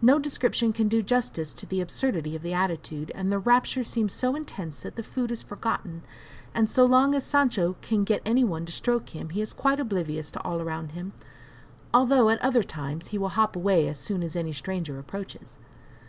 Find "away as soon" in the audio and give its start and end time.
13.56-14.22